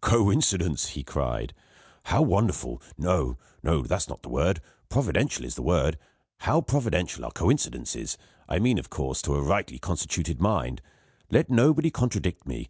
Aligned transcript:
"Coincidence!" 0.00 0.88
he 0.88 1.04
cried. 1.04 1.54
"How 2.06 2.20
wonderful 2.20 2.82
no; 2.96 3.36
that's 3.62 4.08
not 4.08 4.24
the 4.24 4.28
word 4.28 4.60
providential 4.88 5.44
is 5.44 5.54
the 5.54 5.62
word 5.62 5.96
how 6.38 6.62
providential 6.62 7.24
are 7.24 7.30
coincidences! 7.30 8.18
I 8.48 8.58
mean, 8.58 8.78
of 8.80 8.90
course, 8.90 9.22
to 9.22 9.36
a 9.36 9.40
rightly 9.40 9.78
constituted 9.78 10.40
mind. 10.40 10.82
Let 11.30 11.48
nobody 11.48 11.92
contradict 11.92 12.44
me! 12.44 12.66